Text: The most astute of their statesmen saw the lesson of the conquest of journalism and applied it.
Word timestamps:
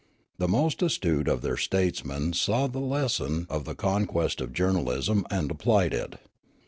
The 0.39 0.47
most 0.47 0.81
astute 0.81 1.27
of 1.27 1.43
their 1.43 1.57
statesmen 1.57 2.33
saw 2.33 2.65
the 2.65 2.79
lesson 2.79 3.45
of 3.51 3.65
the 3.65 3.75
conquest 3.75 4.41
of 4.41 4.51
journalism 4.51 5.27
and 5.29 5.51
applied 5.51 5.93
it. 5.93 6.15